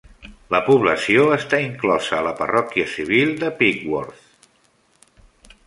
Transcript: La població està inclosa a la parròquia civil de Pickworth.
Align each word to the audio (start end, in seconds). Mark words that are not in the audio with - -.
La 0.53 0.61
població 0.69 1.25
està 1.35 1.59
inclosa 1.65 2.15
a 2.19 2.23
la 2.29 2.33
parròquia 2.41 2.89
civil 2.95 3.37
de 3.45 3.53
Pickworth. 3.63 4.27